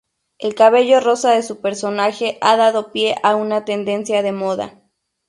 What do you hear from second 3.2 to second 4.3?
a una tendencia